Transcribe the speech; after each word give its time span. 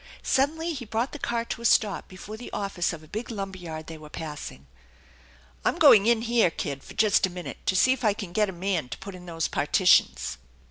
Suddenly 0.23 0.73
he 0.73 0.83
brought 0.83 1.11
the 1.11 1.19
car 1.19 1.45
to 1.45 1.61
a 1.61 1.65
stop 1.65 2.07
before 2.07 2.35
the 2.35 2.51
office 2.53 2.91
of 2.91 3.03
a 3.03 3.07
big 3.07 3.29
lumber 3.29 3.59
yard 3.59 3.85
they 3.85 3.99
were 3.99 4.09
passing." 4.09 4.65
I'm 5.63 5.77
going 5.77 6.07
in 6.07 6.23
here, 6.23 6.49
kid, 6.49 6.83
for 6.83 6.95
just 6.95 7.27
a 7.27 7.29
minute, 7.29 7.63
to 7.67 7.75
see 7.75 7.93
if 7.93 8.03
I 8.03 8.15
caa 8.15 8.33
get 8.33 8.49
a 8.49 8.51
man 8.51 8.89
to 8.89 8.97
put 8.97 9.13
in 9.13 9.27
those 9.27 9.47
partitions." 9.47 10.39